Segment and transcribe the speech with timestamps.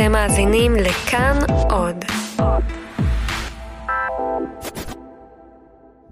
[0.00, 1.38] אתם מאזינים לכאן
[1.70, 2.04] עוד.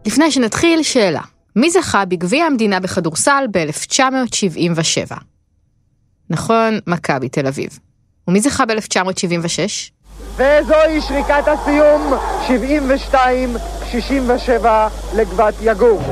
[0.06, 1.20] לפני שנתחיל, שאלה.
[1.56, 5.14] מי זכה בגביע המדינה בכדורסל ב-1977?
[6.30, 7.78] נכון, מכבי תל אביב.
[8.28, 9.90] ומי זכה ב-1976?
[10.36, 12.14] וזוהי שריקת הסיום,
[13.12, 14.66] 72-67
[15.16, 16.02] לגבת יגור.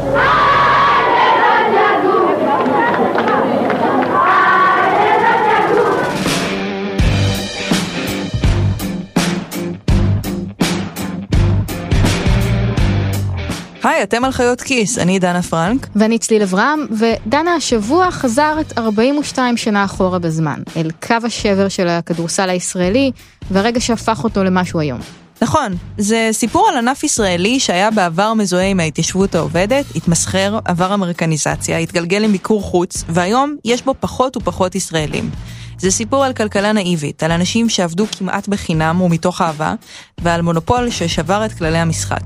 [13.84, 15.86] היי, אתם על חיות כיס, אני דנה פרנק.
[15.96, 22.50] ואני צליל אברהם, ודנה השבוע חזרת 42 שנה אחורה בזמן, אל קו השבר של הכדורסל
[22.50, 23.10] הישראלי,
[23.50, 25.00] והרגע שהפך אותו למשהו היום.
[25.42, 31.78] נכון, זה סיפור על ענף ישראלי שהיה בעבר מזוהה עם ההתיישבות העובדת, התמסחר, עבר אמריקניזציה,
[31.78, 35.30] התגלגל למיקור חוץ, והיום יש בו פחות ופחות ישראלים.
[35.78, 39.74] זה סיפור על כלכלה נאיבית, על אנשים שעבדו כמעט בחינם ומתוך אהבה,
[40.20, 42.24] ועל מונופול ששבר את כללי המשחק.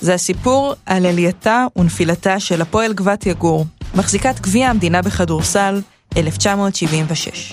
[0.00, 5.80] זה הסיפור על עלייתה ונפילתה של הפועל גבת יגור, מחזיקת גביע המדינה בכדורסל,
[6.16, 7.52] 1976.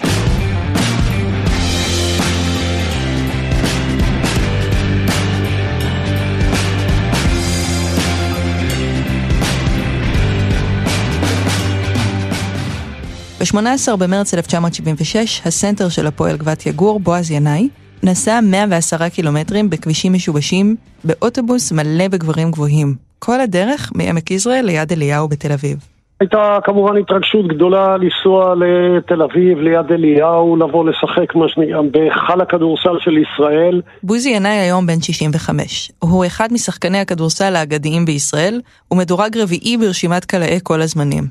[13.40, 17.70] ב-18 במרץ 1976, הסנטר של הפועל גבת יגור, בועז ינאי,
[18.04, 22.96] נסע 110 קילומטרים בכבישים משובשים, באוטובוס מלא בגברים גבוהים.
[23.20, 25.78] כל הדרך מעמק יזרעאל ליד אליהו בתל אביב.
[26.20, 32.98] הייתה כמובן התרגשות גדולה לנסוע לתל אביב, ליד אליהו, לבוא לשחק מה שנקרא בהיכל הכדורסל
[33.00, 33.82] של ישראל.
[34.04, 35.92] בוזי ינאי היום בן 65.
[36.00, 41.24] הוא אחד משחקני הכדורסל האגדיים בישראל, ומדורג רביעי ברשימת קלעי כל הזמנים.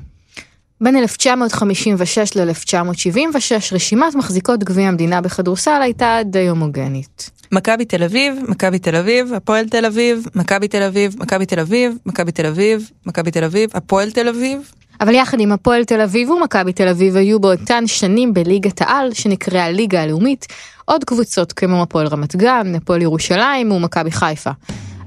[0.81, 7.29] בין 1956 ל-1976 רשימת מחזיקות גביע המדינה בכדורסל הייתה די הומוגנית.
[7.51, 11.99] מכבי תל אביב, מכבי תל אביב, הפועל תל אביב, מכבי תל אביב, מכבי תל אביב,
[12.05, 14.71] מכבי תל אביב, מכבי תל אביב, הפועל תל אביב.
[15.01, 19.65] אבל יחד עם הפועל תל אביב ומכבי תל אביב היו באותן שנים בליגת העל שנקראה
[19.65, 20.47] הליגה הלאומית
[20.85, 24.51] עוד קבוצות כמו הפועל רמת גן, הפועל ירושלים ומכבי חיפה.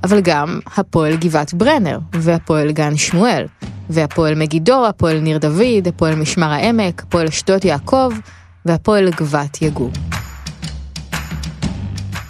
[0.04, 3.46] אבל גם הפועל גבעת ברנר והפועל גן שמואל.
[3.90, 8.12] והפועל מגידו, הפועל ניר דוד, הפועל משמר העמק, הפועל אשדות יעקב
[8.66, 9.90] והפועל גבת יגור.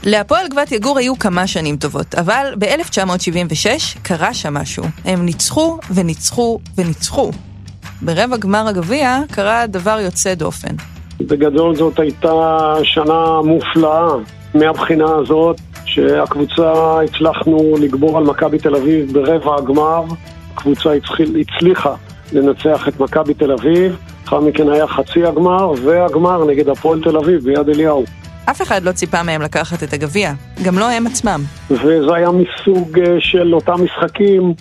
[0.04, 4.84] להפועל גבת יגור היו כמה שנים טובות, אבל ב-1976 קרה שם משהו.
[5.04, 7.30] הם ניצחו וניצחו וניצחו.
[8.02, 10.74] ברבע גמר הגביע קרה דבר יוצא דופן.
[11.20, 14.08] בגדול זאת הייתה שנה מופלאה
[14.54, 15.60] מהבחינה הזאת
[15.94, 20.04] שהקבוצה הצלחנו לגבור על מכבי תל אביב ברבע הגמר
[20.54, 20.90] הקבוצה
[21.40, 21.94] הצליחה
[22.32, 27.44] לנצח את מכבי תל אביב, לאחר מכן היה חצי הגמר והגמר נגד הפועל תל אביב
[27.44, 28.04] ביד אליהו.
[28.50, 30.32] אף אחד לא ציפה מהם לקחת את הגביע,
[30.64, 31.40] גם לא הם עצמם.
[31.70, 34.54] וזה היה מסוג אה, של אותם משחקים,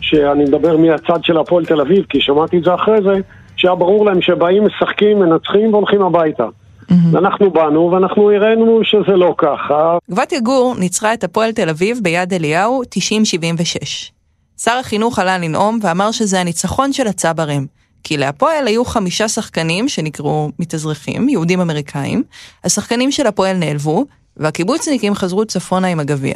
[0.00, 3.20] שאני מדבר מהצד של הפועל תל אביב, כי שמעתי את זה אחרי זה,
[3.56, 6.46] שהיה ברור להם שבאים, משחקים, מנצחים והולכים הביתה.
[6.90, 6.94] Mm-hmm.
[7.12, 9.98] ואנחנו באנו ואנחנו הראינו שזה לא ככה.
[10.10, 14.10] גבת יגור ניצחה את הפועל תל אביב ביד אליהו 90-76.
[14.58, 17.66] שר החינוך עלה לנאום ואמר שזה הניצחון של הצברים.
[18.04, 22.22] כי להפועל היו חמישה שחקנים שנקראו מתאזרחים, יהודים אמריקאים,
[22.64, 24.04] השחקנים של הפועל נעלבו,
[24.36, 26.34] והקיבוצניקים חזרו צפונה עם הגביע.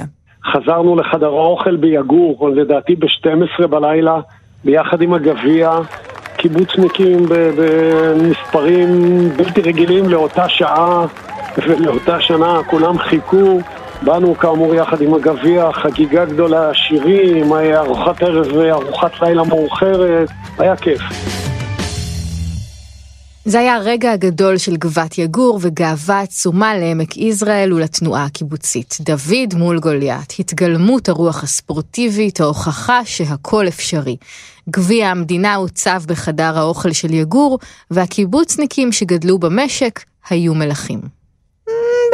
[0.53, 4.21] חזרנו לחדר האוכל ביגור, לדעתי ב-12 בלילה,
[4.65, 5.71] ביחד עם הגביע,
[6.45, 8.89] קיבוצניקים במספרים
[9.37, 11.07] בלתי רגילים לאותה שעה
[11.59, 13.61] ולאותה שנה, כולם חיכו.
[14.03, 20.29] באנו כאמור יחד עם הגביע, חגיגה גדולה, שירים, ארוחת ערב וארוחת לילה מאוחרת,
[20.59, 21.01] היה כיף.
[23.45, 28.99] זה היה הרגע הגדול של גבת יגור וגאווה עצומה לעמק יזרעאל ולתנועה הקיבוצית.
[29.01, 34.17] דוד מול גוליית, התגלמות הרוח הספורטיבית, ההוכחה שהכל אפשרי.
[34.71, 37.59] גביע המדינה הוצב בחדר האוכל של יגור,
[37.91, 40.01] והקיבוצניקים שגדלו במשק
[40.31, 41.01] היו מלכים.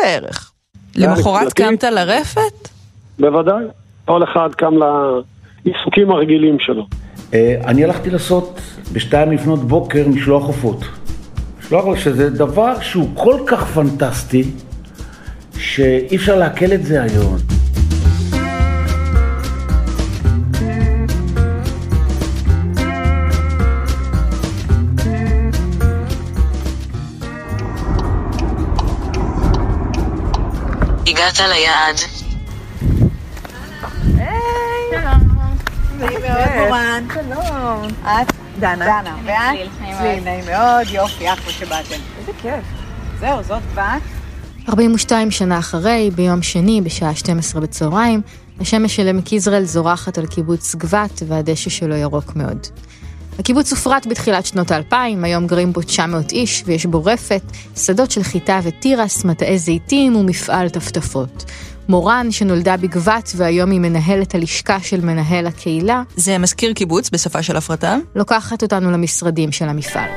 [0.03, 0.53] בערך.
[0.97, 2.69] למחרת קמת לרפת?
[3.19, 3.65] בוודאי.
[4.05, 6.87] כל אחד קם לעיסוקים הרגילים שלו.
[7.35, 8.61] אה, אני הלכתי לעשות
[8.93, 10.85] בשתיים לפנות בוקר משלוח עופות.
[11.71, 14.45] משלוח עופות, שזה דבר שהוא כל כך פנטסטי,
[15.59, 17.37] שאי אפשר לעכל את זה היום.
[31.07, 31.97] הגעת ליעד.
[37.15, 37.89] שלום.
[38.03, 38.33] את?
[38.59, 38.85] דנה.
[38.85, 39.17] דנה.
[39.25, 39.90] ואת?
[40.01, 42.01] צליל, נעים מאוד, יופי, אחלה שבאתם.
[42.19, 42.65] איזה כיף.
[43.21, 44.03] זהו, זאת בת.
[44.69, 48.21] 42 שנה אחרי, ביום שני, בשעה 12 בצהריים,
[48.61, 52.67] השמש של עמק יזרעאל זורחת על קיבוץ גבת והדשא שלו ירוק מאוד.
[53.39, 57.43] הקיבוץ הופרט בתחילת שנות האלפיים, היום גרים בו 900 איש ויש בו רפת,
[57.77, 61.45] שדות של חיטה ותירס, מטעי זיתים ומפעל טפטפות.
[61.91, 67.57] מורן, שנולדה בגבת והיום היא מנהלת הלשכה של מנהל הקהילה, זה מזכיר קיבוץ בשפה של
[67.57, 67.97] הפרטה.
[68.17, 70.11] לוקחת אותנו למשרדים של המפעל.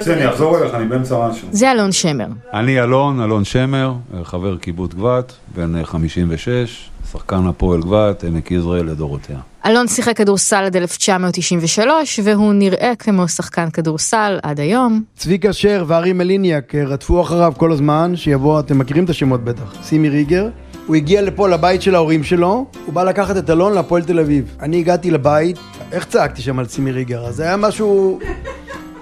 [0.00, 1.48] בסדר, אני אחזור אליך, אני באמצע משהו.
[1.50, 2.26] זה אלון שמר.
[2.52, 9.38] אני אלון, אלון שמר, חבר קיבוץ גבת, בן 56, שחקן הפועל גבת, עמק יזרעאל לדורותיה.
[9.66, 15.02] אלון שיחק כדורסל עד 1993, והוא נראה כמו שחקן כדורסל עד היום.
[15.16, 19.74] צביקה שר וארי מליניאק אה, רדפו אחריו כל הזמן, שיבוא, אתם מכירים את השמות בטח,
[19.82, 20.48] סימי ריגר.
[20.86, 24.56] הוא הגיע לפה לבית של ההורים שלו, הוא בא לקחת את אלון להפועל תל אביב.
[24.60, 25.58] אני הגעתי לבית,
[25.92, 27.26] איך צעקתי שם על סימי ריגר?
[27.26, 28.18] אז זה היה משהו...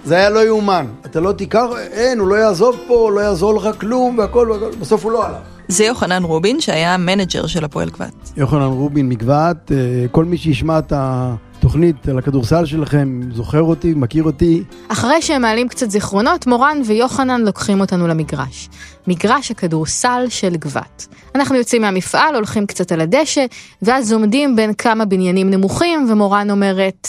[0.05, 0.87] זה היה לא יאומן.
[1.06, 5.05] אתה לא תיקח, אין, הוא לא יעזוב פה, לא יעזור לך כלום והכל והכל, בסוף
[5.05, 5.56] הוא לא הלך.
[5.69, 8.33] זה יוחנן רובין שהיה ה manager של הפועל גבת.
[8.37, 14.25] יוחנן רובין מגבת, אה, כל מי שישמע את התוכנית על הכדורסל שלכם, זוכר אותי, מכיר
[14.25, 14.63] אותי.
[14.89, 18.69] אחרי שהם מעלים קצת זיכרונות, מורן ויוחנן לוקחים אותנו למגרש.
[19.07, 21.07] מגרש הכדורסל של גבת.
[21.35, 23.47] אנחנו יוצאים מהמפעל, הולכים קצת על הדשא,
[23.83, 27.09] ואז עומדים בין כמה בניינים נמוכים, ומורן אומרת,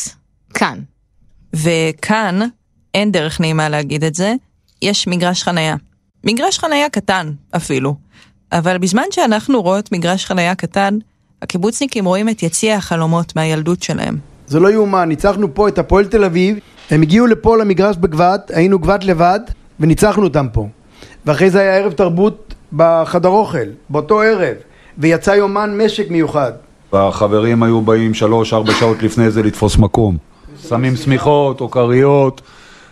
[0.53, 0.79] כאן.
[1.53, 2.39] וכאן,
[2.93, 4.33] אין דרך נעימה להגיד את זה,
[4.81, 5.75] יש מגרש חנייה.
[6.23, 8.07] מגרש חנייה קטן, אפילו.
[8.51, 10.97] אבל בזמן שאנחנו רואות מגרש חנייה קטן,
[11.41, 14.17] הקיבוצניקים רואים את יציע החלומות מהילדות שלהם.
[14.47, 16.57] זה לא יאומן, ניצחנו פה את הפועל תל אביב,
[16.91, 19.39] הם הגיעו לפה למגרש בגבת, היינו גבת לבד,
[19.79, 20.67] וניצחנו אותם פה.
[21.25, 24.55] ואחרי זה היה ערב תרבות בחדר אוכל, באותו ערב,
[24.97, 26.51] ויצא יומן משק מיוחד.
[26.93, 30.17] והחברים היו באים שלוש-ארבע שעות לפני זה לתפוס מקום.
[30.69, 32.41] שמים שמיכות או כריות,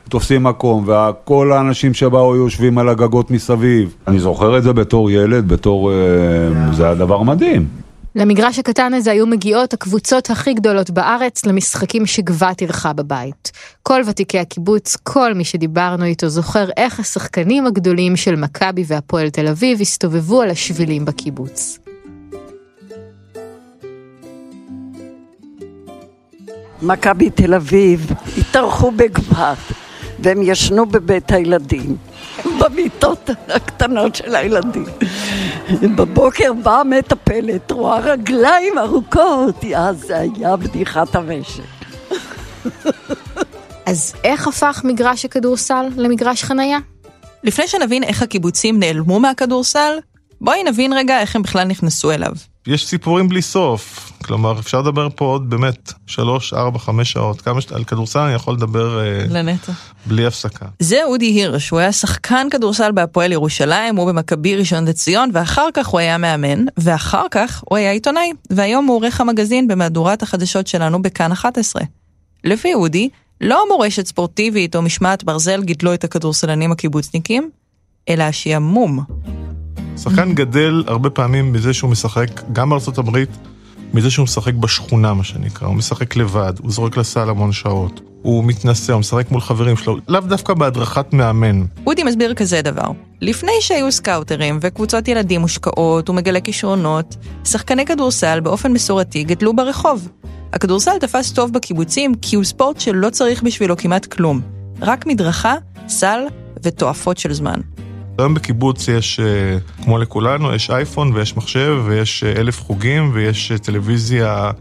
[0.10, 3.96] תופסים מקום, וכל האנשים שבאו היו יושבים על הגגות מסביב.
[4.08, 5.92] אני זוכר את זה בתור ילד, בתור...
[5.92, 7.68] אה, זה היה דבר מדהים.
[8.16, 13.52] למגרש הקטן הזה היו מגיעות הקבוצות הכי גדולות בארץ למשחקים שגבת אירחה בבית.
[13.84, 19.48] כל ותיקי הקיבוץ, כל מי שדיברנו איתו זוכר איך השחקנים הגדולים של מכבי והפועל תל
[19.48, 21.80] אביב הסתובבו על השבילים בקיבוץ.
[26.82, 29.85] מכבי תל אביב התארחו בגבת
[30.26, 31.98] והם ישנו בבית הילדים,
[32.60, 34.86] במיטות הקטנות של הילדים.
[35.96, 41.64] בבוקר באה מטפלת, רואה רגליים ארוכות, יא, זה היה בדיחת המשק.
[43.86, 46.80] אז איך הפך מגרש הכדורסל למגרש חנייה?
[47.44, 49.98] לפני שנבין איך הקיבוצים נעלמו מהכדורסל,
[50.42, 52.32] בואי נבין רגע איך הם בכלל נכנסו אליו.
[52.68, 54.12] יש סיפורים בלי סוף.
[54.24, 57.42] כלומר, אפשר לדבר פה עוד באמת שלוש, ארבע, חמש שעות.
[57.42, 57.72] כמה ש...
[57.72, 59.72] על כדורסל אני יכול לדבר אה, לנטע.
[60.06, 60.66] בלי הפסקה.
[60.80, 65.88] זה אודי הירש, הוא היה שחקן כדורסל בהפועל ירושלים, הוא במכבי ראשון לציון, ואחר כך
[65.88, 71.02] הוא היה מאמן, ואחר כך הוא היה עיתונאי, והיום הוא עורך המגזין במהדורת החדשות שלנו
[71.02, 71.82] בכאן 11.
[72.44, 73.10] לפי אודי,
[73.42, 77.50] לא מורשת ספורטיבית או משמעת ברזל גידלו את הכדורסלנים הקיבוצניקים,
[78.10, 79.00] אלא השעמום.
[79.98, 83.30] שחקן גדל הרבה פעמים מזה שהוא משחק, גם בארצות הברית,
[83.94, 85.68] מזה שהוא משחק בשכונה, מה שנקרא.
[85.68, 88.02] הוא משחק לבד, הוא זורק לסל המון שעות.
[88.22, 91.66] הוא מתנשא, הוא משחק מול חברים שלו, לאו דווקא בהדרכת מאמן.
[91.88, 98.72] אודי מסביר כזה דבר, לפני שהיו סקאוטרים וקבוצות ילדים מושקעות ומגלה כישרונות, שחקני כדורסל באופן
[98.72, 100.10] מסורתי גדלו ברחוב.
[100.54, 104.42] הכדורסל תפס טוב בקיבוצים כי הוא ספורט שלא צריך בשבילו כמעט כלום,
[104.82, 105.56] רק מדרכה,
[105.88, 106.20] סל
[106.64, 107.60] ותועפות של זמן.
[108.18, 113.52] היום בקיבוץ יש, אה, כמו לכולנו, יש אייפון ויש מחשב ויש אה, אלף חוגים ויש
[113.52, 114.52] אה, טלוויזיה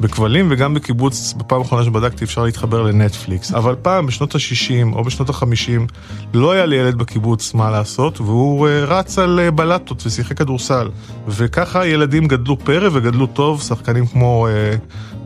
[0.00, 3.52] בכבלים וגם בקיבוץ, בפעם האחרונה שבדקתי אפשר להתחבר לנטפליקס.
[3.52, 5.92] אבל פעם, בשנות ה-60 או בשנות ה-50,
[6.34, 10.90] לא היה לילד בקיבוץ מה לעשות, והוא רץ על בלטות ושיחק כדורסל.
[11.28, 14.46] וככה ילדים גדלו פרא וגדלו טוב, שחקנים כמו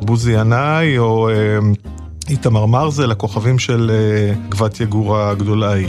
[0.00, 1.28] בוזי ינאי או
[2.28, 3.90] איתמר מרזל, הכוכבים של
[4.48, 5.88] גבת יגור הגדולה ההיא.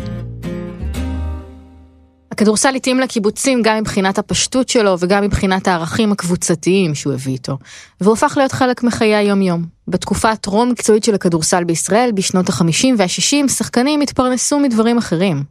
[2.40, 7.58] הכדורסל התאים לקיבוצים גם מבחינת הפשטות שלו וגם מבחינת הערכים הקבוצתיים שהוא הביא איתו,
[8.02, 9.66] והוא הפך להיות חלק מחיי היום-יום.
[9.88, 15.44] בתקופה הטרום מקצועית של הכדורסל בישראל, בשנות ה-50 וה-60, שחקנים התפרנסו מדברים אחרים.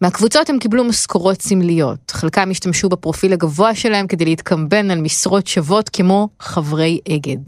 [0.00, 5.88] מהקבוצות הם קיבלו משכורות סמליות, חלקם השתמשו בפרופיל הגבוה שלהם כדי להתקמבן על משרות שוות
[5.88, 7.42] כמו חברי אגד.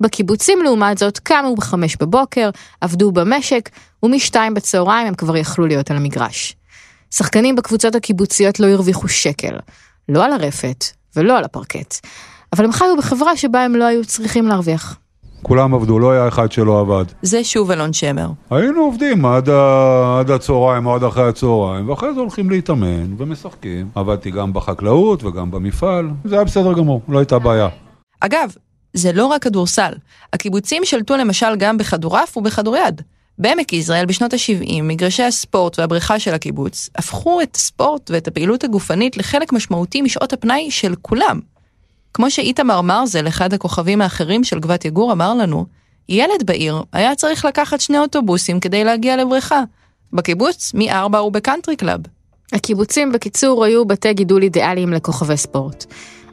[0.00, 2.50] בקיבוצים לעומת זאת קמו בחמש בבוקר,
[2.80, 3.68] עבדו במשק,
[4.02, 6.56] ומשתיים בצהריים הם כבר יכלו להיות על המגרש.
[7.14, 9.56] שחקנים בקבוצות הקיבוציות לא הרוויחו שקל,
[10.08, 10.84] לא על הרפת
[11.16, 12.06] ולא על הפרקט,
[12.52, 14.98] אבל הם חיו בחברה שבה הם לא היו צריכים להרוויח.
[15.42, 17.04] כולם עבדו, לא היה אחד שלא עבד.
[17.22, 18.28] זה שוב אלון שמר.
[18.50, 20.16] היינו עובדים עד, ה...
[20.20, 23.88] עד הצהריים או עד אחרי הצהריים, ואחרי זה הולכים להתאמן ומשחקים.
[23.94, 27.68] עבדתי גם בחקלאות וגם במפעל, זה היה בסדר גמור, לא הייתה בעיה.
[28.20, 28.54] אגב,
[28.94, 29.92] זה לא רק כדורסל.
[30.32, 33.02] הקיבוצים שלטו למשל גם בכדורעף ובכדוריד.
[33.38, 39.16] בעמק יזרעאל בשנות ה-70, מגרשי הספורט והבריכה של הקיבוץ הפכו את הספורט ואת הפעילות הגופנית
[39.16, 41.40] לחלק משמעותי משעות הפנאי של כולם.
[42.14, 45.66] כמו שאיתמר מרזל, אחד הכוכבים האחרים של גבת יגור, אמר לנו,
[46.08, 49.62] ילד בעיר היה צריך לקחת שני אוטובוסים כדי להגיע לבריכה.
[50.12, 52.00] בקיבוץ, מ-4 הוא ב country club.
[52.52, 55.84] הקיבוצים, בקיצור, היו בתי גידול אידיאליים לכוכבי ספורט.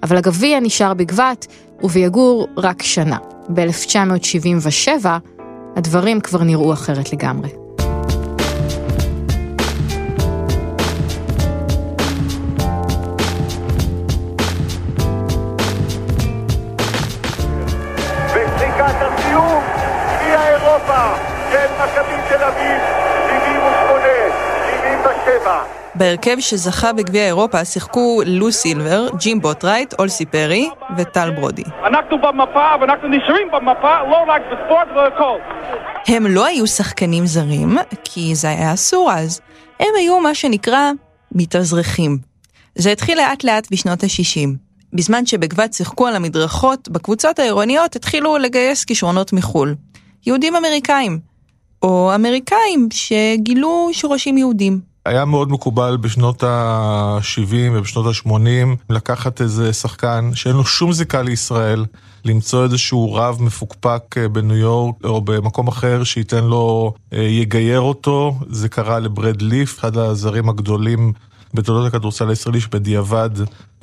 [0.04, 1.48] אבל הגביע נשאר בגבת,
[1.84, 3.18] וביגור רק שנה.
[3.54, 5.06] ב-1977,
[5.80, 7.50] הדברים כבר נראו אחרת לגמרי.
[25.40, 25.50] 78-77.
[25.96, 31.64] בהרכב שזכה בגביע אירופה שיחקו לו סילבר, ג'ים בוטרייט, אולסי פרי וטל ברודי.
[31.88, 35.38] אנחנו במפה ואנחנו נשארים במפה, לא רק בספורט והכל.
[36.08, 39.42] הם לא היו שחקנים זרים, כי זה היה אסור אז.
[39.80, 40.92] הם היו מה שנקרא
[41.32, 42.18] מתאזרחים.
[42.76, 44.50] זה התחיל לאט לאט בשנות ה-60.
[44.94, 49.76] בזמן שבגבת שיחקו על המדרכות, בקבוצות העירוניות התחילו לגייס כישרונות מחו"ל.
[50.26, 51.20] יהודים אמריקאים.
[51.84, 54.80] או אמריקאים שגילו שורשים יהודים.
[55.10, 61.86] היה מאוד מקובל בשנות ה-70 ובשנות ה-80 לקחת איזה שחקן שאין לו שום זיקה לישראל,
[62.26, 68.36] למצוא איזשהו רב מפוקפק אה, בניו יורק או במקום אחר שייתן לו, אה, יגייר אותו.
[68.50, 71.14] זה קרה לברד ליף, אחד הזרים הגדולים
[71.54, 73.30] בתולדות הכדורסל הישראלי, שבדיעבד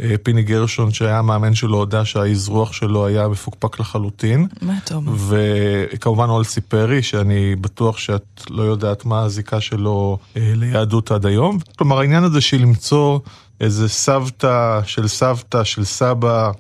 [0.00, 4.46] אה, פיני גרשון, שהיה המאמן שלו, הודה שהאזרוח שלו היה מפוקפק לחלוטין.
[4.62, 5.12] מה אתה אומר?
[5.28, 11.58] וכמובן אולסי פרי, שאני בטוח שאת לא יודעת מה הזיקה שלו אה, ליהדות עד היום.
[11.78, 13.18] כלומר, העניין הזה של למצוא
[13.60, 16.50] איזה סבתא של סבתא של סבא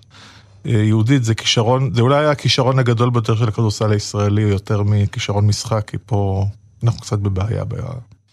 [0.66, 5.46] אה, יהודית, זה כישרון, זה אולי היה הכישרון הגדול ביותר של הכדורסל הישראלי, יותר מכישרון
[5.46, 6.46] משחק, כי פה
[6.82, 7.64] אנחנו קצת בבעיה.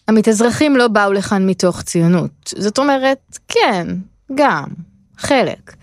[0.08, 2.54] המתאזרחים לא באו לכאן מתוך ציונות.
[2.58, 3.88] זאת אומרת, כן,
[4.36, 4.66] גם,
[5.18, 5.76] חלק.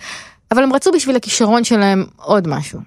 [0.51, 2.81] אבל הם רצו בשביל הכישרון שלהם עוד משהו.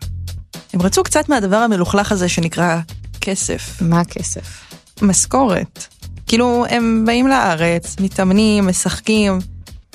[0.74, 2.78] הם רצו קצת מהדבר המלוכלך הזה שנקרא
[3.22, 3.82] כסף.
[3.82, 4.74] מה הכסף?
[5.02, 5.84] משכורת.
[6.28, 9.40] כאילו, הם באים לארץ, מתאמנים, משחקים,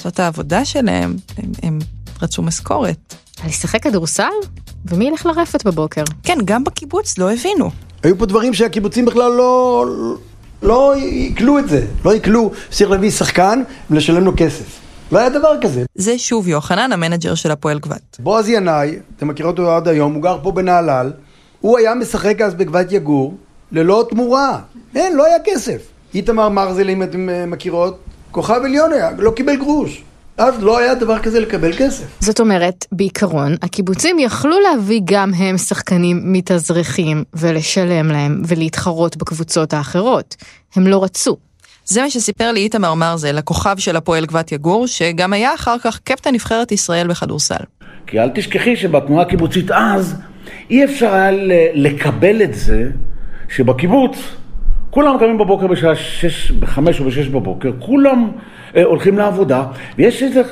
[0.01, 1.79] זאת העבודה שלהם, הם, הם
[2.23, 3.15] רצו משכורת.
[3.47, 4.25] לשחק כדורסל?
[4.85, 6.05] ומי ילך לרפת בבוקר?
[6.23, 7.71] כן, גם בקיבוץ לא הבינו.
[8.03, 9.85] היו פה דברים שהקיבוצים בכלל לא,
[10.63, 14.81] לא עיכלו את זה, לא עיכלו שצריך להביא שחקן ולשלם לו כסף.
[15.13, 15.85] לא היה דבר כזה.
[15.95, 18.17] זה שוב יוחנן, המנג'ר של הפועל גבת.
[18.19, 21.13] בועז ינאי, אתם מכירים אותו עד היום, הוא גר פה בנהלל,
[21.61, 23.35] הוא היה משחק אז בגבת יגור,
[23.73, 24.61] ללא תמורה.
[24.95, 25.83] אין, לא היה כסף.
[26.15, 27.99] איתמר מרזל, אם אתם אה, מכירות,
[28.31, 30.03] כוכב עליון היה, לא קיבל גרוש.
[30.39, 32.05] אז לא היה דבר כזה לקבל כסף.
[32.21, 40.37] זאת אומרת, בעיקרון, הקיבוצים יכלו להביא גם הם שחקנים מתאזרחים ולשלם להם ולהתחרות בקבוצות האחרות.
[40.77, 41.37] הם לא רצו.
[41.85, 46.01] זה מה שסיפר לי איתמר מרזל, הכוכב של הפועל גבת יגור, שגם היה אחר כך
[46.05, 47.65] קפטן נבחרת ישראל בכדורסל.
[48.07, 50.15] כי אל תשכחי שבתנועה הקיבוצית אז
[50.71, 51.31] אי אפשר היה
[51.75, 52.91] לקבל את זה
[53.49, 54.19] שבקיבוץ
[54.99, 58.31] כולם קמים בבוקר בשעה שש, בחמש או בשש בבוקר, כולם
[58.77, 59.65] אה, הולכים לעבודה,
[59.99, 60.43] ויש איזה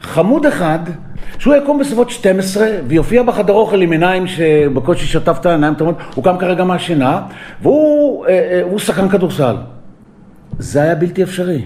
[0.00, 0.78] חמוד אחד
[1.38, 5.74] שהוא יקום בסביבות 12 ויופיע בחדר אוכל עם עיניים שבקושי שטף את העיניים,
[6.14, 7.22] הוא קם כרגע מהשינה,
[7.62, 9.56] והוא אה, אה, שחקן כדורסל.
[10.58, 11.62] זה היה בלתי אפשרי.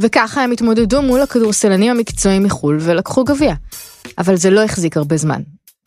[0.00, 3.54] וככה הם התמודדו מול הכדורסלנים המקצועיים מחו"ל ולקחו גביע.
[4.18, 5.40] אבל זה לא החזיק הרבה זמן.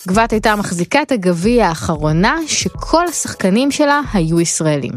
[0.08, 4.92] גבת הייתה מחזיקת הגביע האחרונה שכל השחקנים שלה היו ישראלים.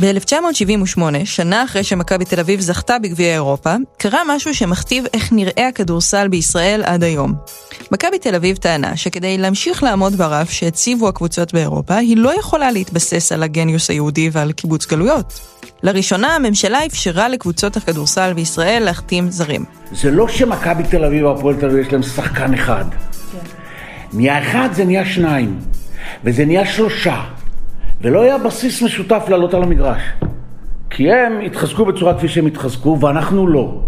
[0.00, 6.28] ב-1978, שנה אחרי שמכבי תל אביב זכתה בגביע אירופה, קרה משהו שמכתיב איך נראה הכדורסל
[6.28, 7.34] בישראל עד היום.
[7.90, 13.32] מכבי תל אביב טענה שכדי להמשיך לעמוד ברף שהציבו הקבוצות באירופה, היא לא יכולה להתבסס
[13.32, 15.40] על הגניוס היהודי ועל קיבוץ גלויות.
[15.82, 19.64] לראשונה הממשלה אפשרה לקבוצות הכדורסל בישראל להחתים זרים.
[19.92, 22.84] זה לא שמכבי תל אביב והפועל תל אביב יש להם שחקן אחד.
[24.12, 25.58] נהיה אחד זה נהיה שניים,
[26.24, 27.24] וזה נהיה שלושה,
[28.00, 30.02] ולא היה בסיס משותף לעלות על המגרש.
[30.90, 33.80] כי הם התחזקו בצורה כפי שהם התחזקו, ואנחנו לא.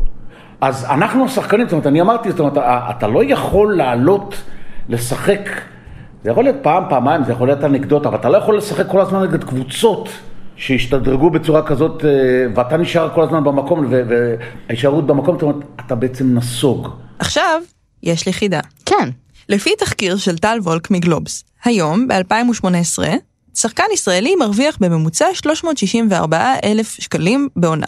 [0.61, 2.59] אז אנחנו השחקנים, זאת אומרת, אני אמרתי, זאת אומרת,
[2.97, 4.43] אתה לא יכול לעלות,
[4.88, 5.50] לשחק,
[6.25, 9.00] זה יכול להיות פעם, פעמיים, זה יכול להיות אנקדוטה, אבל אתה לא יכול לשחק כל
[9.00, 10.09] הזמן נגד קבוצות
[10.57, 12.11] שהשתדרגו בצורה כזאת, אה,
[12.54, 16.88] ואתה נשאר כל הזמן במקום, וההישארות במקום, זאת אומרת, אתה בעצם נסוג.
[17.19, 17.61] עכשיו,
[18.02, 18.61] יש לי חידה.
[18.87, 19.09] כן.
[19.48, 22.98] לפי תחקיר של טל וולק מגלובס, היום, ב-2018,
[23.54, 27.86] שחקן ישראלי מרוויח בממוצע 364 אלף שקלים בעונה.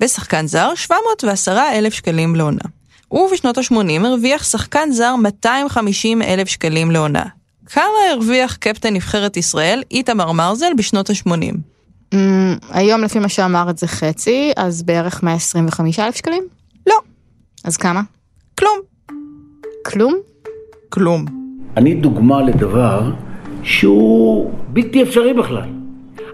[0.00, 2.64] ושחקן זר 710 אלף שקלים לעונה.
[3.12, 7.24] ובשנות ה-80 הרוויח שחקן זר 250 אלף שקלים לעונה.
[7.66, 11.54] כמה הרוויח קפטן נבחרת ישראל איתמר מרזל בשנות ה-80?
[12.14, 12.16] Mm,
[12.70, 16.44] היום לפי מה שאמרת זה חצי, אז בערך 125 אלף שקלים?
[16.86, 16.98] לא.
[17.64, 18.00] אז כמה?
[18.58, 18.78] כלום.
[19.86, 20.29] כלום?
[20.90, 21.24] כלום.
[21.76, 23.00] אני דוגמה לדבר
[23.62, 25.68] שהוא בלתי אפשרי בכלל.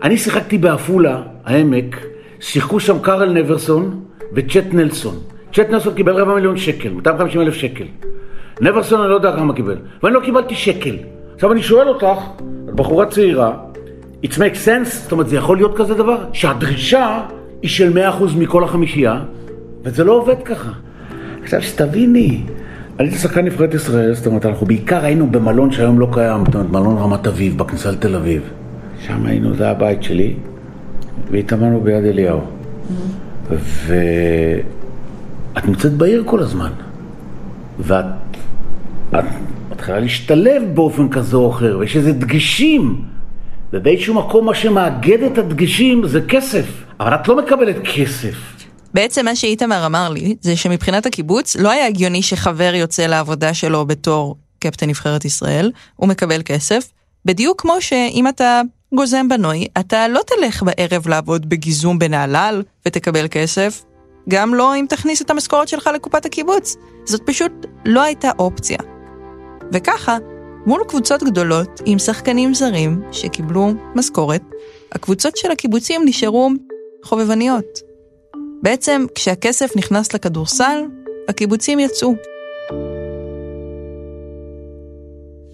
[0.03, 1.97] אני שיחקתי בעפולה, העמק,
[2.41, 4.01] שיחקו שם קארל נברסון
[4.33, 5.15] וצ'ט נלסון.
[5.53, 7.85] צ'ט נלסון קיבל רבע מיליון שקל, 250 אלף שקל.
[8.61, 10.97] נברסון אני לא יודע כמה קיבל, ואני לא קיבלתי שקל.
[11.35, 12.19] עכשיו אני שואל אותך,
[12.67, 13.55] בחורה צעירה,
[14.23, 16.25] it makes sense, זאת אומרת זה יכול להיות כזה דבר?
[16.33, 17.21] שהדרישה
[17.63, 19.21] היא של 100% מכל החמישייה,
[19.85, 20.71] וזה לא עובד ככה.
[21.43, 22.43] עכשיו שתביני,
[22.99, 26.55] אני הייתי שחקן נבחרת ישראל, זאת אומרת, אנחנו בעיקר היינו במלון שהיום לא קיים, זאת
[26.55, 28.43] אומרת, מלון רמת אביב, בכניסה לתל אביב.
[29.07, 30.35] שם היינו, זה הבית שלי,
[31.31, 32.41] והתאמנו ביד אליהו.
[33.87, 36.71] ואת נמצאת בעיר כל הזמן,
[37.79, 38.05] ואת
[39.15, 39.25] את
[39.71, 43.03] מתחילה להשתלב באופן כזה או אחר, ויש איזה דגשים,
[43.73, 48.56] ובאיזשהו מקום מה שמאגד את הדגשים זה כסף, אבל את לא מקבלת כסף.
[48.97, 53.87] בעצם מה שאיתמר אמר לי, זה שמבחינת הקיבוץ לא היה הגיוני שחבר יוצא לעבודה שלו
[53.87, 56.93] בתור קפטן נבחרת ישראל, הוא מקבל כסף,
[57.25, 58.63] בדיוק כמו שאם אתה
[58.95, 63.85] גוזם בנוי, אתה לא תלך בערב לעבוד בגיזום בנהלל ותקבל כסף,
[64.29, 66.77] גם לא אם תכניס את המשכורת שלך לקופת הקיבוץ.
[67.05, 67.53] זאת פשוט
[67.85, 68.79] לא הייתה אופציה.
[69.73, 70.17] וככה,
[70.67, 74.43] מול קבוצות גדולות עם שחקנים זרים שקיבלו משכורת,
[74.93, 76.51] הקבוצות של הקיבוצים נשארו
[77.05, 77.96] חובבניות.
[78.63, 80.83] בעצם, כשהכסף נכנס לכדורסל,
[81.29, 82.15] הקיבוצים יצאו.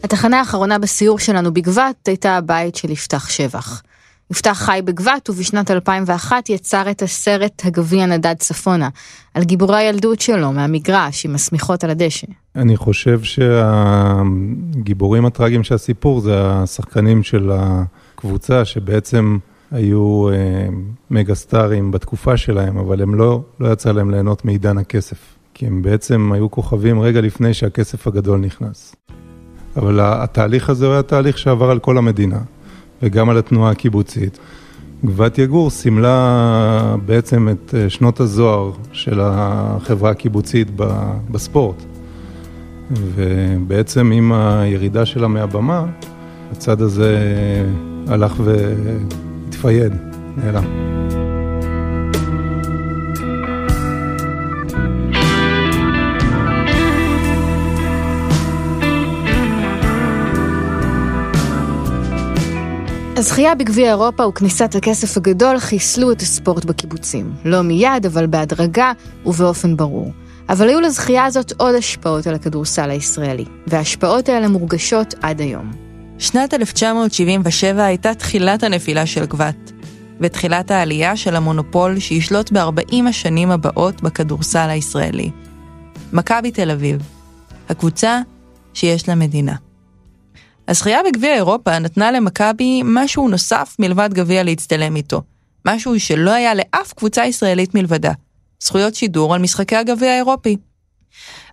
[0.04, 3.82] התחנה האחרונה בסיור שלנו בגבת הייתה הבית של יפתח שבח.
[4.30, 8.88] יפתח חי בגבת ובשנת 2001 יצר את הסרט הגביע נדד צפונה,
[9.34, 12.26] על גיבורי הילדות שלו מהמגרש עם השמיכות על הדשא.
[12.56, 19.38] אני חושב שהגיבורים הטראגיים של הסיפור זה השחקנים של הקבוצה שבעצם
[19.72, 20.34] היו אה,
[21.10, 25.18] מגה סטארים בתקופה שלהם, אבל הם לא, לא יצא להם ליהנות מעידן הכסף.
[25.54, 28.96] כי הם בעצם היו כוכבים רגע לפני שהכסף הגדול נכנס.
[29.76, 32.38] אבל התהליך הזה היה תהליך שעבר על כל המדינה,
[33.02, 34.38] וגם על התנועה הקיבוצית.
[35.04, 40.68] גבעת יגור סימלה בעצם את אה, שנות הזוהר של החברה הקיבוצית
[41.30, 41.82] בספורט.
[42.90, 45.86] ובעצם עם הירידה שלה מהבמה,
[46.52, 47.18] הצד הזה
[48.08, 48.40] הלך
[49.52, 49.92] והתפייד,
[50.36, 50.64] נעלם.
[63.16, 67.32] הזכייה בגביע אירופה וכניסת הכסף הגדול חיסלו את הספורט בקיבוצים.
[67.44, 68.92] לא מיד, אבל בהדרגה
[69.26, 70.12] ובאופן ברור.
[70.48, 75.91] אבל היו לזכייה הזאת עוד השפעות על הכדורסל הישראלי, וההשפעות האלה מורגשות עד היום.
[76.22, 79.72] שנת 1977 הייתה תחילת הנפילה של גבת,
[80.20, 85.30] ותחילת העלייה של המונופול שישלוט ב-40 השנים הבאות בכדורסל הישראלי.
[86.12, 87.02] מכבי תל אביב,
[87.68, 88.20] הקבוצה
[88.74, 89.54] שיש לה מדינה.
[90.68, 95.22] הזכייה בגביע אירופה נתנה למכבי משהו נוסף מלבד גביע להצטלם איתו.
[95.66, 98.12] משהו שלא היה לאף קבוצה ישראלית מלבדה.
[98.60, 100.56] זכויות שידור על משחקי הגביע האירופי.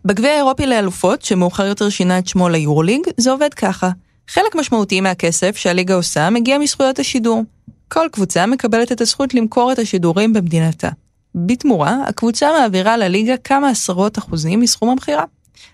[0.06, 3.90] בגביע האירופי לאלופות, שמאוחר יותר שינה את שמו ליורוליג, זה עובד ככה.
[4.34, 7.44] חלק משמעותי מהכסף שהליגה עושה מגיע מזכויות השידור.
[7.88, 10.90] כל קבוצה מקבלת את הזכות למכור את השידורים במדינתה.
[11.36, 15.24] בתמורה, הקבוצה מעבירה לליגה כמה עשרות אחוזים מסכום המכירה.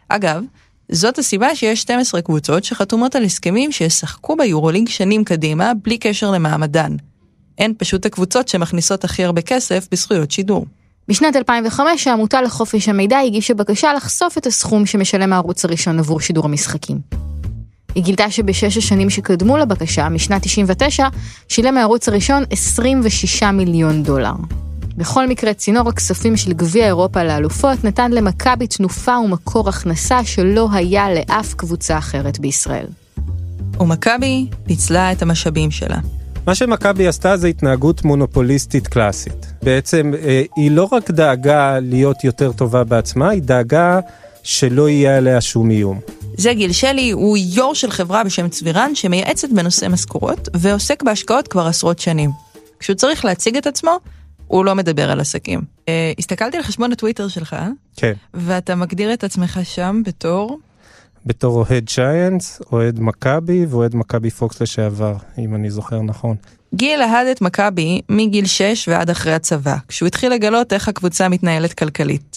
[0.09, 0.43] אגב,
[0.91, 6.95] זאת הסיבה שיש 12 קבוצות שחתומות על הסכמים שישחקו ביורוליג שנים קדימה, בלי קשר למעמדן.
[7.57, 10.65] הן פשוט הקבוצות שמכניסות הכי הרבה כסף בזכויות שידור.
[11.07, 16.45] בשנת 2005 העמותה לחופש המידע הגישה בקשה לחשוף את הסכום שמשלם הערוץ הראשון עבור שידור
[16.45, 17.34] המשחקים.
[17.95, 21.07] היא גילתה שבשש השנים שקדמו לבקשה, משנת 99,
[21.47, 24.33] שילם הערוץ הראשון 26 מיליון דולר.
[24.97, 31.05] בכל מקרה, צינור הכספים של גביע אירופה לאלופות נתן למכבי תנופה ומקור הכנסה שלא היה
[31.13, 32.85] לאף קבוצה אחרת בישראל.
[33.79, 35.97] ומכבי פיצלה את המשאבים שלה.
[36.47, 39.53] מה שמכבי עשתה זה התנהגות מונופוליסטית קלאסית.
[39.63, 43.99] בעצם אה, היא לא רק דאגה להיות יותר טובה בעצמה, היא דאגה
[44.43, 45.99] שלא יהיה עליה שום איום.
[46.37, 51.67] זה גיל שלי, הוא יו"ר של חברה בשם צבירן שמייעצת בנושא משכורות ועוסק בהשקעות כבר
[51.67, 52.29] עשרות שנים.
[52.79, 53.99] כשהוא צריך להציג את עצמו,
[54.47, 55.59] הוא לא מדבר על עסקים.
[55.59, 57.55] Uh, הסתכלתי על חשבון הטוויטר שלך,
[57.95, 58.13] כן.
[58.33, 60.59] ואתה מגדיר את עצמך שם בתור?
[61.25, 66.35] בתור אוהד ג'יינטס, אוהד מכבי ואוהד מכבי פוקס לשעבר, אם אני זוכר נכון.
[66.75, 71.73] גיל אהד את מכבי מגיל 6 ועד אחרי הצבא, כשהוא התחיל לגלות איך הקבוצה מתנהלת
[71.73, 72.34] כלכלית.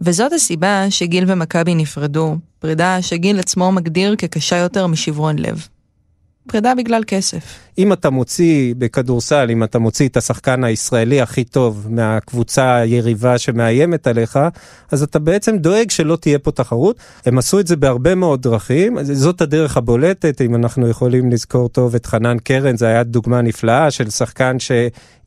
[0.00, 5.66] וזאת הסיבה שגיל ומכבי נפרדו, פרידה שגיל עצמו מגדיר כקשה יותר משברון לב.
[6.48, 7.58] פרידה בגלל כסף.
[7.78, 14.06] אם אתה מוציא בכדורסל, אם אתה מוציא את השחקן הישראלי הכי טוב מהקבוצה היריבה שמאיימת
[14.06, 14.38] עליך,
[14.92, 16.96] אז אתה בעצם דואג שלא תהיה פה תחרות.
[17.26, 21.94] הם עשו את זה בהרבה מאוד דרכים, זאת הדרך הבולטת, אם אנחנו יכולים לזכור טוב
[21.94, 24.72] את חנן קרן, זו הייתה דוגמה נפלאה של שחקן ש...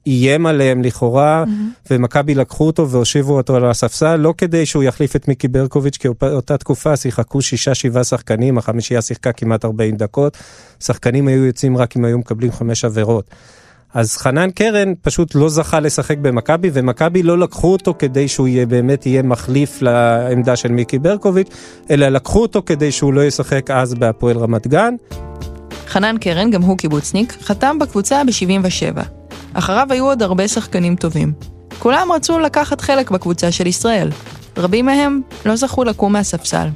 [0.08, 1.92] איים עליהם לכאורה, mm-hmm.
[1.92, 6.08] ומכבי לקחו אותו והושיבו אותו על הספסל, לא כדי שהוא יחליף את מיקי ברקוביץ', כי
[6.22, 10.38] אותה תקופה שיחקו שישה שבעה שחקנים, החמישייה שיחקה כמעט 40 דקות,
[10.80, 13.30] שחקנים היו יוצאים רק אם היו מקבלים חמש עבירות.
[13.94, 18.66] אז חנן קרן פשוט לא זכה לשחק במכבי, ומכבי לא לקחו אותו כדי שהוא יהיה,
[18.66, 21.50] באמת יהיה מחליף לעמדה של מיקי ברקוביץ',
[21.90, 24.96] אלא לקחו אותו כדי שהוא לא ישחק אז בהפועל רמת גן.
[25.88, 29.23] חנן קרן, גם הוא קיבוצניק, חתם בקבוצה ב-77.
[29.54, 31.34] אחריו היו עוד הרבה שחקנים טובים.
[31.80, 34.10] כולם רצו לקחת חלק בקבוצה של ישראל.
[34.58, 36.68] רבים מהם לא זכו לקום מהספסל.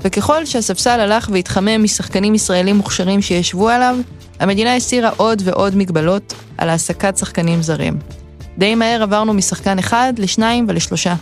[0.00, 3.96] וככל שהספסל הלך והתחמם משחקנים ישראלים מוכשרים שישבו עליו,
[4.40, 7.98] המדינה הסירה עוד ועוד מגבלות על העסקת שחקנים זרים.
[8.58, 11.14] די מהר עברנו משחקן אחד לשניים ולשלושה.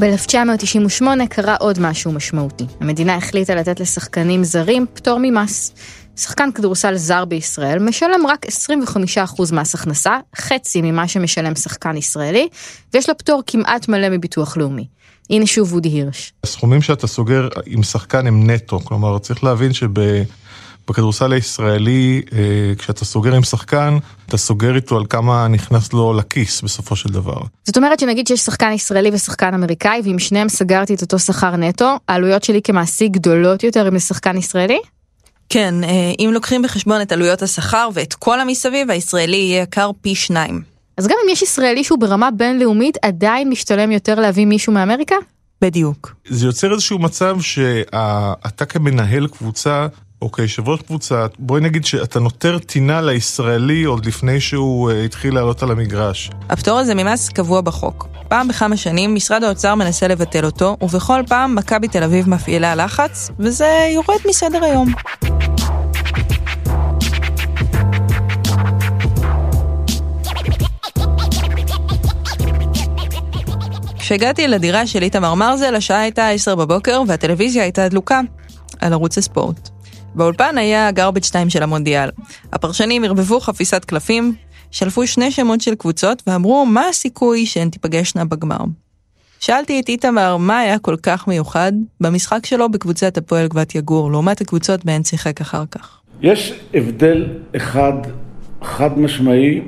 [0.00, 2.64] ב-1998 קרה עוד משהו משמעותי.
[2.80, 5.74] המדינה החליטה לתת לשחקנים זרים פטור ממס.
[6.20, 12.48] שחקן כדורסל זר בישראל משלם רק 25% מס הכנסה, חצי ממה שמשלם שחקן ישראלי,
[12.94, 14.86] ויש לו פטור כמעט מלא מביטוח לאומי.
[15.30, 16.32] הנה שוב וודי הירש.
[16.44, 22.38] הסכומים שאתה סוגר עם שחקן הם נטו, כלומר צריך להבין שבכדורסל הישראלי, אה,
[22.78, 27.40] כשאתה סוגר עם שחקן, אתה סוגר איתו על כמה נכנס לו לכיס בסופו של דבר.
[27.64, 31.96] זאת אומרת שנגיד שיש שחקן ישראלי ושחקן אמריקאי, ואם שניהם סגרתי את אותו שכר נטו,
[32.08, 34.80] העלויות שלי כמעסיק גדולות יותר אם זה שחקן ישראלי?
[35.50, 40.14] כן, אה, אם לוקחים בחשבון את עלויות השכר ואת כל המסביב, הישראלי יהיה יקר פי
[40.14, 40.62] שניים.
[40.96, 45.14] אז גם אם יש ישראלי שהוא ברמה בינלאומית, עדיין משתלם יותר להביא מישהו מאמריקה?
[45.62, 46.14] בדיוק.
[46.28, 49.86] זה יוצר איזשהו מצב שאתה כמנהל קבוצה,
[50.22, 55.34] או כיושב ראש קבוצה, בואי נגיד שאתה נותר טינה לישראלי עוד לפני שהוא uh, התחיל
[55.34, 56.30] לעלות על המגרש.
[56.48, 58.08] הפטור הזה ממס קבוע בחוק.
[58.28, 63.30] פעם בכמה שנים משרד האוצר מנסה לבטל אותו, ובכל פעם מכבי תל אביב מפעילה לחץ,
[63.38, 64.92] וזה יורד מסדר היום.
[73.98, 78.20] כשהגעתי לדירה של איתמר מרזל, השעה הייתה 10 בבוקר והטלוויזיה הייתה דלוקה
[78.80, 79.79] על ערוץ הספורט.
[80.14, 82.10] באולפן היה גרבג' 2 של המונדיאל.
[82.52, 84.34] הפרשנים ערבבו חפיסת קלפים,
[84.70, 88.64] שלפו שני שמות של קבוצות ואמרו מה הסיכוי שהן תיפגשנה בגמר.
[89.40, 94.40] שאלתי את איתמר מה היה כל כך מיוחד במשחק שלו בקבוצת הפועל גבת יגור, לעומת
[94.40, 96.00] הקבוצות בהן שיחק אחר כך.
[96.22, 97.92] יש הבדל אחד
[98.62, 99.60] חד משמעי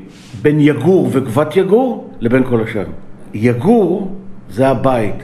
[0.42, 2.87] בין יגור וגבת יגור לבין כל השאר.
[3.35, 4.16] יגור
[4.50, 5.14] זה הבית.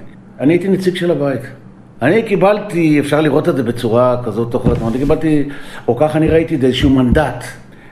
[0.40, 1.40] אני הייתי נציג של הבית.
[2.02, 5.48] אני קיבלתי, אפשר לראות את זה בצורה כזאת או אחרת, אני קיבלתי,
[5.88, 7.44] או ככה אני ראיתי זה, איזשהו מנדט,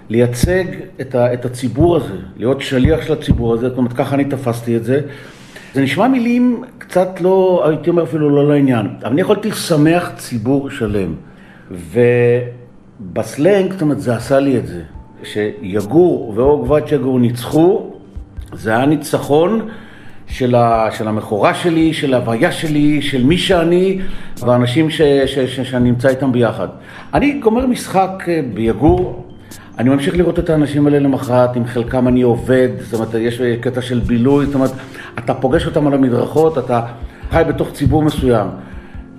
[0.08, 0.64] לייצג
[1.00, 4.76] את, ה, את הציבור הזה, להיות שליח של הציבור הזה, זאת אומרת, ככה אני תפסתי
[4.76, 5.00] את זה.
[5.74, 10.70] זה נשמע מילים קצת לא, הייתי אומר אפילו לא לעניין, אבל אני יכולתי לשמח ציבור
[10.70, 11.14] שלם.
[13.10, 14.82] ובסלנג, זאת אומרת, זה עשה לי את זה.
[15.22, 17.90] שיגור ואוגבת יגור ניצחו,
[18.52, 19.68] זה היה ניצחון.
[20.26, 23.98] של, ה, של המכורה שלי, של ההוויה שלי, של מי שאני
[24.40, 26.68] והאנשים ש, ש, ש, שאני נמצא איתם ביחד.
[27.14, 29.26] אני גומר משחק אה, ביגור,
[29.78, 33.80] אני ממשיך לראות את האנשים האלה למחרת, עם חלקם אני עובד, זאת אומרת, יש קטע
[33.82, 34.70] של בילוי, זאת אומרת,
[35.18, 36.80] אתה פוגש אותם על המדרכות, אתה
[37.30, 38.46] חי בתוך ציבור מסוים.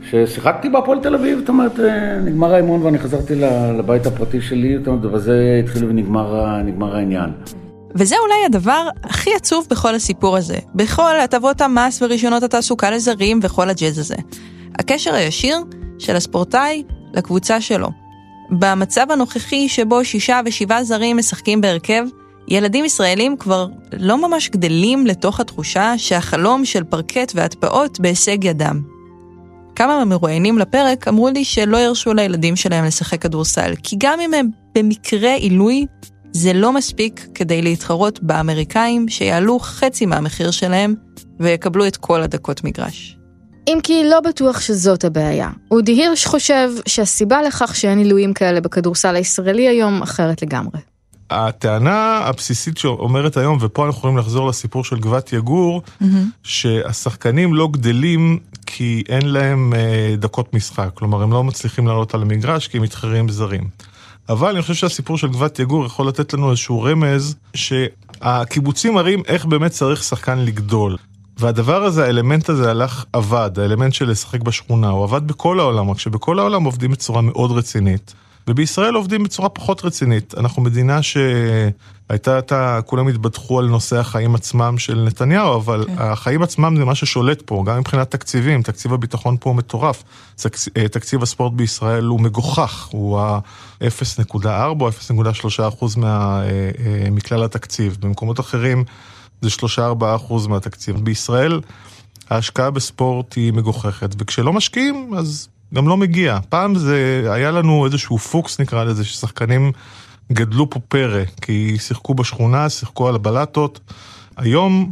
[0.02, 3.36] כששיחקתי בהפועל תל אביב, זאת אומרת, אה, נגמר האימון ואני חזרתי
[3.78, 7.30] לבית הפרטי שלי, זאת אומרת, ובזה התחיל ונגמר העניין.
[7.98, 13.70] וזה אולי הדבר הכי עצוב בכל הסיפור הזה, בכל הטבות המס ורישיונות התעסוקה לזרים וכל
[13.70, 14.16] הג'אז הזה.
[14.80, 15.58] הקשר הישיר
[16.00, 16.84] של הספורטאי
[17.14, 17.88] לקבוצה שלו.
[18.52, 22.04] במצב הנוכחי שבו שישה ושבעה זרים משחקים בהרכב,
[22.48, 28.82] ילדים ישראלים כבר לא ממש גדלים לתוך התחושה שהחלום של פרקט והטבעות בהישג ידם.
[29.76, 34.50] כמה מהמרואיינים לפרק אמרו לי שלא ירשו לילדים שלהם לשחק כדורסל, כי גם אם הם
[34.76, 35.86] במקרה עילוי,
[36.32, 40.94] זה לא מספיק כדי להתחרות באמריקאים שיעלו חצי מהמחיר שלהם
[41.40, 43.18] ויקבלו את כל הדקות מגרש.
[43.68, 45.50] אם כי לא בטוח שזאת הבעיה.
[45.72, 50.80] אודי הירש חושב שהסיבה לכך שאין עילויים כאלה בכדורסל הישראלי היום אחרת לגמרי.
[51.30, 55.82] הטענה הבסיסית שאומרת היום, ופה אנחנו יכולים לחזור לסיפור של גבת יגור,
[56.44, 62.22] שהשחקנים לא גדלים כי אין להם אה, דקות משחק, כלומר הם לא מצליחים לעלות על
[62.22, 63.64] המגרש כי הם מתחרים זרים.
[64.30, 69.46] אבל אני חושב שהסיפור של גבת יגור יכול לתת לנו איזשהו רמז שהקיבוצים מראים איך
[69.46, 70.98] באמת צריך שחקן לגדול.
[71.40, 76.00] והדבר הזה, האלמנט הזה הלך, עבד, האלמנט של לשחק בשכונה, הוא עבד בכל העולם, רק
[76.00, 78.14] שבכל העולם עובדים בצורה מאוד רצינית.
[78.48, 80.34] ובישראל עובדים בצורה פחות רצינית.
[80.38, 85.94] אנחנו מדינה שהייתה, אתה, כולם התבדחו על נושא החיים עצמם של נתניהו, אבל כן.
[85.98, 90.04] החיים עצמם זה מה ששולט פה, גם מבחינת תקציבים, תקציב הביטחון פה הוא מטורף.
[90.78, 94.46] אה, תקציב הספורט בישראל הוא מגוחך, הוא ה-0.4
[94.80, 96.48] או 0.3 אחוז מה, אה,
[96.86, 97.98] אה, מכלל התקציב.
[98.00, 98.84] במקומות אחרים
[99.42, 100.96] זה 3-4 אחוז מהתקציב.
[100.96, 101.62] בישראל
[102.30, 106.40] ההשקעה בספורט היא מגוחכת, וכשלא משקיעים אז גם לא מגיע.
[106.50, 109.72] פעם זה, היה לנו איזשהו פוקס נקרא לזה, ששחקנים
[110.32, 113.80] גדלו פה פרא, כי שיחקו בשכונה, שיחקו על הבלטות.
[114.38, 114.92] היום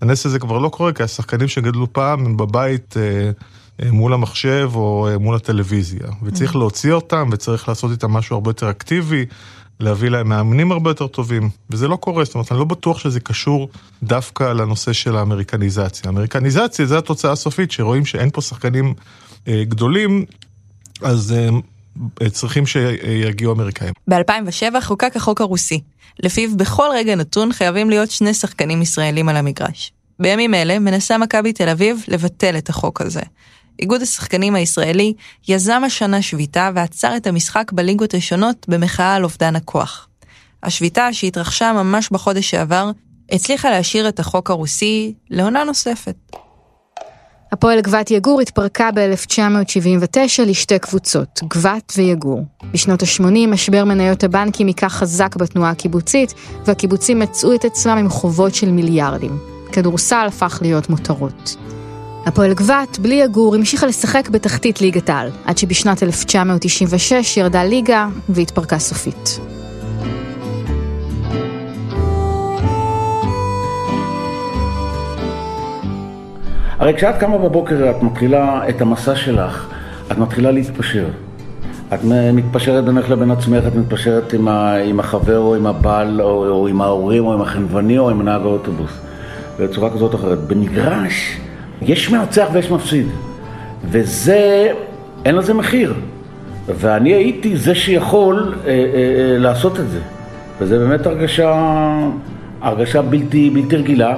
[0.00, 3.30] הנס הזה כבר לא קורה, כי השחקנים שגדלו פעם הם בבית אה,
[3.82, 6.06] אה, מול המחשב או אה, מול הטלוויזיה.
[6.22, 6.58] וצריך mm.
[6.58, 9.26] להוציא אותם, וצריך לעשות איתם משהו הרבה יותר אקטיבי.
[9.80, 13.20] להביא להם מאמנים הרבה יותר טובים, וזה לא קורה, זאת אומרת, אני לא בטוח שזה
[13.20, 13.68] קשור
[14.02, 16.02] דווקא לנושא של האמריקניזציה.
[16.06, 18.94] האמריקניזציה זה התוצאה הסופית, שרואים שאין פה שחקנים
[19.48, 20.24] גדולים,
[21.02, 21.34] אז
[22.22, 23.92] אה, צריכים שיגיעו אמריקאים.
[24.10, 25.80] ב-2007 חוקק החוק הרוסי,
[26.20, 29.92] לפיו בכל רגע נתון חייבים להיות שני שחקנים ישראלים על המגרש.
[30.18, 33.20] בימים אלה מנסה מכבי תל אביב לבטל את החוק הזה.
[33.78, 35.12] איגוד השחקנים הישראלי
[35.48, 40.08] יזם השנה שביתה ועצר את המשחק בליגות השונות במחאה על אובדן הכוח.
[40.62, 42.90] השביתה, שהתרחשה ממש בחודש שעבר,
[43.32, 46.16] הצליחה להשאיר את החוק הרוסי לעונה נוספת.
[47.54, 52.44] הפועל גבת יגור התפרקה ב-1979 לשתי קבוצות, גבת ויגור.
[52.72, 58.54] בשנות ה-80 משבר מניות הבנקים היכה חזק בתנועה הקיבוצית, והקיבוצים מצאו את עצמם עם חובות
[58.54, 59.38] של מיליארדים.
[59.72, 61.56] כדורסל הפך להיות מותרות.
[62.26, 68.78] הפועל גבת, בלי יגור, המשיכה לשחק בתחתית ליגת העל, עד שבשנת 1996 ירדה ליגה והתפרקה
[68.78, 69.38] סופית.
[76.78, 79.68] הרי כשאת קמה בבוקר, את מתחילה את המסע שלך,
[80.12, 81.06] את מתחילה להתפשר.
[81.94, 82.00] את
[82.32, 86.68] מתפשרת בינך לבין עצמך, את מתפשרת עם, ה, עם החבר או עם הבעל או, או
[86.68, 88.90] עם ההורים או עם החנווני או עם נהג האוטובוס.
[89.60, 90.38] בצורה כזאת או אחרת.
[90.38, 91.36] במגרש
[91.82, 93.06] יש מנצח ויש מפסיד.
[93.84, 94.72] וזה,
[95.24, 95.94] אין לזה מחיר.
[96.66, 100.00] ואני הייתי זה שיכול אה, אה, אה, לעשות את זה.
[100.60, 101.54] וזה באמת הרגשה,
[102.60, 104.16] הרגשה בלתי, בלתי רגילה.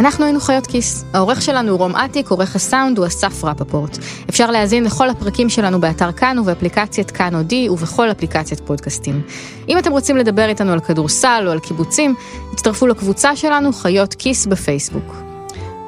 [0.00, 1.04] אנחנו היינו חיות כיס.
[1.12, 3.98] העורך שלנו הוא רום אטיק, עורך הסאונד הוא אסף רפפורט.
[4.30, 9.22] אפשר להאזין לכל הפרקים שלנו באתר כאן ובאפליקציית כאן אודי ובכל אפליקציית פודקאסטים.
[9.68, 12.14] אם אתם רוצים לדבר איתנו על כדורסל או על קיבוצים,
[12.52, 15.16] הצטרפו לקבוצה שלנו חיות כיס בפייסבוק.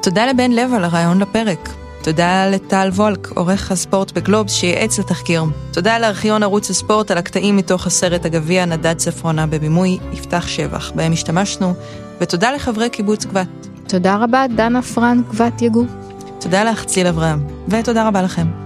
[0.01, 1.69] תודה לבן לב על הרעיון לפרק.
[2.03, 5.43] תודה לטל וולק, עורך הספורט בגלובס, שייעץ לתחקיר.
[5.71, 11.11] תודה לארכיון ערוץ הספורט על הקטעים מתוך הסרט הגביע נדד צפרונה בבימוי יפתח שבח, בהם
[11.11, 11.73] השתמשנו,
[12.21, 13.72] ותודה לחברי קיבוץ גבת.
[13.87, 15.85] תודה רבה, דנה פרנק בת יגור.
[16.39, 18.62] תודה לך, ציל אברהם, ותודה רבה לכם.